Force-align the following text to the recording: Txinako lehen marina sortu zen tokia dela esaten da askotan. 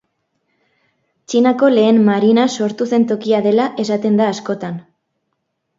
Txinako 1.33 1.69
lehen 1.75 2.01
marina 2.09 2.47
sortu 2.57 2.89
zen 2.95 3.07
tokia 3.13 3.45
dela 3.51 3.71
esaten 3.87 4.23
da 4.23 4.33
askotan. 4.35 4.83